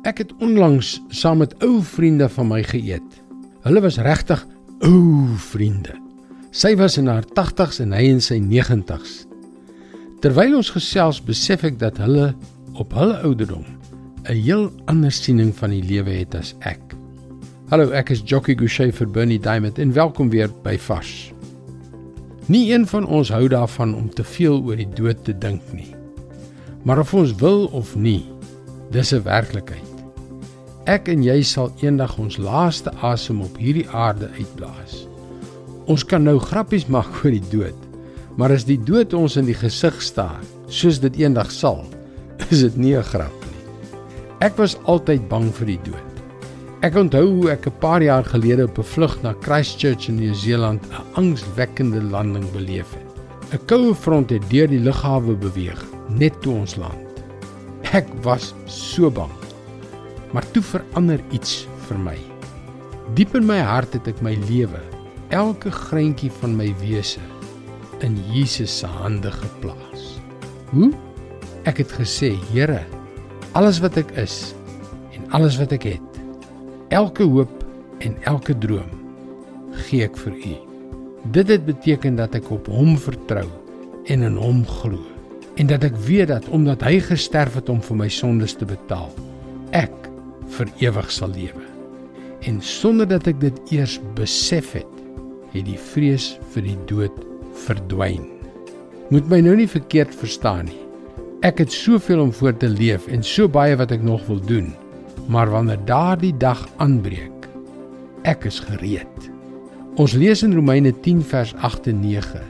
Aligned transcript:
Ek 0.00 0.22
het 0.22 0.30
onlangs 0.40 0.94
saam 1.12 1.42
met 1.42 1.52
ou 1.60 1.82
vriende 1.84 2.24
van 2.32 2.46
my 2.48 2.62
geëet. 2.64 3.16
Hulle 3.66 3.80
was 3.84 3.98
regtig 4.00 4.40
ou 4.80 5.26
vriende. 5.50 5.92
Sy 6.56 6.72
was 6.80 6.96
in 6.96 7.10
haar 7.10 7.26
80s 7.36 7.82
en 7.84 7.92
hy 7.92 8.06
in 8.08 8.22
sy 8.24 8.38
90s. 8.40 9.26
Terwyl 10.24 10.56
ons 10.56 10.70
gesels, 10.72 11.20
besef 11.20 11.66
ek 11.68 11.76
dat 11.82 12.00
hulle 12.00 12.30
op 12.80 12.96
hulle 12.96 13.18
ouderdom 13.28 13.66
'n 14.24 14.40
heel 14.40 14.70
ander 14.86 15.12
siening 15.12 15.52
van 15.56 15.70
die 15.70 15.84
lewe 15.84 16.16
het 16.16 16.34
as 16.34 16.54
ek. 16.60 16.80
Hallo, 17.68 17.90
ek 17.90 18.10
is 18.10 18.22
Jockey 18.24 18.56
Gouchee 18.56 18.92
vir 18.92 19.06
Bernie 19.06 19.38
Diamond 19.38 19.78
en 19.78 19.92
welkom 19.92 20.30
weer 20.30 20.48
by 20.62 20.78
Vars. 20.78 21.32
Nie 22.48 22.72
een 22.72 22.86
van 22.86 23.06
ons 23.06 23.28
hou 23.28 23.48
daarvan 23.48 23.94
om 23.94 24.08
te 24.08 24.24
veel 24.24 24.62
oor 24.64 24.76
die 24.76 24.90
dood 24.94 25.24
te 25.24 25.38
dink 25.38 25.62
nie. 25.72 25.94
Maar 26.84 26.98
of 26.98 27.14
ons 27.14 27.34
wil 27.34 27.66
of 27.66 27.96
nie, 27.96 28.24
dis 28.90 29.12
'n 29.12 29.22
werklikheid. 29.22 29.89
Ek 30.90 31.06
en 31.12 31.20
jy 31.22 31.36
sal 31.46 31.68
eendag 31.84 32.16
ons 32.18 32.34
laaste 32.42 32.90
asem 33.06 33.44
op 33.44 33.58
hierdie 33.62 33.86
aarde 33.94 34.26
uitblaas. 34.34 35.04
Ons 35.90 36.02
kan 36.02 36.24
nou 36.26 36.34
grappies 36.42 36.88
maak 36.90 37.20
oor 37.20 37.30
die 37.30 37.50
dood, 37.52 37.84
maar 38.34 38.50
as 38.50 38.64
die 38.66 38.78
dood 38.88 39.14
ons 39.14 39.36
in 39.38 39.46
die 39.46 39.54
gesig 39.54 40.00
staar, 40.02 40.40
soos 40.66 40.98
dit 41.04 41.20
eendag 41.22 41.52
sal, 41.54 41.84
is 42.48 42.64
dit 42.64 42.76
nie 42.76 42.96
'n 42.96 43.06
grap 43.06 43.36
nie. 43.46 43.62
Ek 44.40 44.58
was 44.58 44.78
altyd 44.90 45.28
bang 45.28 45.52
vir 45.60 45.66
die 45.66 45.82
dood. 45.84 46.08
Ek 46.82 46.96
onthou 46.96 47.26
hoe 47.38 47.50
ek 47.52 47.66
'n 47.66 47.78
paar 47.78 48.02
jaar 48.02 48.24
gelede 48.24 48.64
op 48.64 48.78
'n 48.78 48.90
vlug 48.94 49.22
na 49.22 49.34
Christchurch 49.42 50.08
in 50.08 50.16
Nieu-Seeland 50.16 50.82
'n 50.90 51.04
angswekkende 51.14 52.02
landing 52.02 52.50
beleef 52.52 52.90
het. 52.98 53.10
'n 53.52 53.66
Koue 53.66 53.94
front 53.94 54.30
het 54.30 54.42
deur 54.50 54.66
die 54.66 54.82
lughawe 54.82 55.36
beweeg 55.36 55.84
net 56.08 56.34
toe 56.42 56.54
ons 56.54 56.76
land. 56.76 57.22
Ek 57.92 58.06
was 58.22 58.54
so 58.66 59.10
bang. 59.10 59.39
Maar 60.32 60.46
toe 60.54 60.62
verander 60.62 61.22
iets 61.34 61.64
vir 61.88 61.98
my. 61.98 62.16
Diep 63.18 63.34
in 63.34 63.46
my 63.48 63.58
hart 63.64 63.96
het 63.96 64.06
ek 64.10 64.20
my 64.22 64.36
lewe, 64.46 64.80
elke 65.34 65.72
greintjie 65.74 66.30
van 66.40 66.54
my 66.58 66.68
wese 66.82 67.22
in 68.06 68.16
Jesus 68.30 68.72
se 68.80 68.88
hande 68.88 69.30
geplaas. 69.34 70.06
Hoe? 70.70 70.90
Ek 71.68 71.82
het 71.82 71.92
gesê, 71.98 72.32
Here, 72.52 72.80
alles 73.58 73.80
wat 73.82 73.98
ek 74.00 74.14
is 74.20 74.54
en 75.16 75.26
alles 75.36 75.58
wat 75.60 75.74
ek 75.76 75.88
het, 75.90 76.20
elke 76.94 77.26
hoop 77.26 77.52
en 78.00 78.16
elke 78.30 78.54
droom 78.56 78.88
gee 79.86 80.06
ek 80.06 80.16
vir 80.22 80.34
U. 80.34 80.54
Dit 81.34 81.50
het 81.52 81.66
beteken 81.66 82.16
dat 82.16 82.34
ek 82.38 82.48
op 82.54 82.70
Hom 82.72 82.96
vertrou 82.98 83.46
en 84.10 84.24
in 84.26 84.38
Hom 84.40 84.62
glo 84.80 85.02
en 85.60 85.68
dat 85.68 85.84
ek 85.84 85.98
weet 86.06 86.30
dat 86.30 86.46
omdat 86.54 86.82
hy 86.86 86.96
gesterf 87.04 87.58
het 87.58 87.68
om 87.68 87.82
vir 87.84 87.98
my 88.06 88.08
sondes 88.08 88.54
te 88.56 88.64
betaal, 88.64 89.10
ek 89.76 89.99
vir 90.56 90.70
ewig 90.82 91.10
sal 91.12 91.32
lewe. 91.34 91.64
En 92.48 92.60
sonder 92.64 93.08
dat 93.08 93.28
ek 93.30 93.40
dit 93.42 93.72
eers 93.74 93.98
besef 94.16 94.72
het, 94.78 95.00
het 95.52 95.66
die 95.66 95.78
vrees 95.90 96.32
vir 96.54 96.64
die 96.68 96.78
dood 96.88 97.16
verdwyn. 97.66 98.24
Moet 99.10 99.26
my 99.30 99.40
nou 99.44 99.56
nie 99.58 99.68
verkeerd 99.68 100.14
verstaan 100.14 100.70
nie. 100.70 100.78
Ek 101.46 101.60
het 101.62 101.72
soveel 101.72 102.20
om 102.22 102.32
voor 102.36 102.54
te 102.60 102.68
leef 102.68 103.08
en 103.08 103.24
so 103.24 103.48
baie 103.48 103.76
wat 103.80 103.92
ek 103.96 104.04
nog 104.04 104.22
wil 104.28 104.40
doen. 104.44 104.70
Maar 105.30 105.50
wanneer 105.50 105.80
daardie 105.88 106.34
dag 106.36 106.62
aanbreek, 106.82 107.48
ek 108.28 108.46
is 108.48 108.60
gereed. 108.62 109.28
Ons 110.00 110.14
lees 110.14 110.44
in 110.46 110.54
Romeine 110.54 110.92
10 111.04 111.22
vers 111.32 111.54
8 111.66 111.90
en 111.90 112.02
9. 112.04 112.42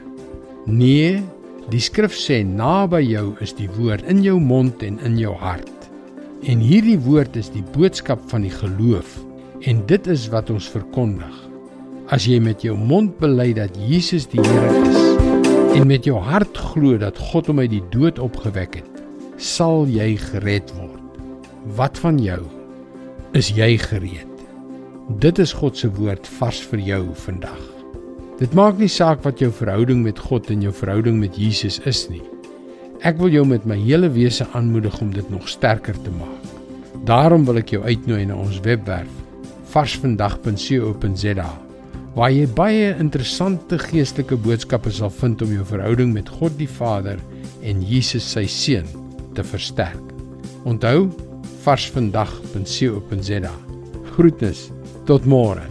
Nee, 0.69 1.21
Die 1.69 1.79
skrif 1.79 2.15
sê 2.17 2.41
naby 2.43 2.99
jou 3.05 3.35
is 3.43 3.53
die 3.55 3.69
woord 3.77 4.07
in 4.09 4.23
jou 4.25 4.39
mond 4.41 4.81
en 4.83 4.97
in 5.05 5.13
jou 5.19 5.31
hart. 5.39 5.69
En 6.41 6.57
hierdie 6.57 6.97
woord 6.97 7.35
is 7.37 7.51
die 7.53 7.61
boodskap 7.75 8.21
van 8.31 8.41
die 8.41 8.53
geloof 8.53 9.19
en 9.69 9.83
dit 9.85 10.07
is 10.09 10.23
wat 10.33 10.49
ons 10.49 10.65
verkondig. 10.73 11.35
As 12.09 12.25
jy 12.25 12.39
met 12.41 12.63
jou 12.65 12.73
mond 12.73 13.13
bely 13.19 13.51
dat 13.53 13.77
Jesus 13.77 14.25
die 14.31 14.41
Here 14.41 14.71
is 14.79 15.77
en 15.77 15.85
met 15.91 16.09
jou 16.09 16.17
hart 16.17 16.57
glo 16.73 16.97
dat 16.97 17.21
God 17.29 17.51
hom 17.51 17.61
uit 17.61 17.69
die 17.75 17.83
dood 17.93 18.17
opgewek 18.17 18.79
het, 18.81 19.03
sal 19.37 19.85
jy 19.85 20.15
gered 20.17 20.73
word. 20.79 21.21
Wat 21.77 22.01
van 22.01 22.17
jou? 22.17 22.41
Is 23.37 23.53
jy 23.53 23.75
gereed? 23.77 24.25
Dit 25.21 25.37
is 25.37 25.53
God 25.53 25.77
se 25.77 25.93
woord 25.93 26.25
vars 26.41 26.65
vir 26.73 26.81
jou 26.89 27.03
vandag. 27.21 27.61
Dit 28.41 28.57
maak 28.57 28.81
nie 28.81 28.89
saak 28.89 29.21
wat 29.29 29.45
jou 29.45 29.53
verhouding 29.53 30.01
met 30.01 30.17
God 30.17 30.49
en 30.49 30.65
jou 30.65 30.73
verhouding 30.73 31.21
met 31.21 31.37
Jesus 31.37 31.77
is 31.85 32.07
nie. 32.09 32.30
Ek 33.01 33.17
wil 33.17 33.31
jou 33.33 33.41
met 33.49 33.63
my 33.65 33.79
hele 33.81 34.11
wese 34.13 34.45
aanmoedig 34.53 34.99
om 35.01 35.09
dit 35.13 35.29
nog 35.33 35.47
sterker 35.49 35.97
te 36.05 36.11
maak. 36.13 36.43
Daarom 37.09 37.47
wil 37.47 37.57
ek 37.57 37.73
jou 37.73 37.81
uitnooi 37.81 38.27
na 38.29 38.35
ons 38.37 38.59
webwerf 38.61 39.09
varsvandag.co.za 39.71 41.49
waar 42.13 42.31
jy 42.35 42.45
baie 42.51 42.91
interessante 42.99 43.79
geestelike 43.79 44.35
boodskappe 44.45 44.91
sal 44.93 45.09
vind 45.15 45.41
om 45.41 45.53
jou 45.55 45.65
verhouding 45.65 46.11
met 46.13 46.29
God 46.29 46.57
die 46.59 46.69
Vader 46.69 47.17
en 47.63 47.81
Jesus 47.87 48.27
sy 48.35 48.45
seun 48.51 48.87
te 49.33 49.43
versterk. 49.47 50.05
Onthou 50.67 51.07
varsvandag.co.za. 51.63 53.55
Groetnis 54.11 54.67
tot 55.07 55.25
môre. 55.25 55.70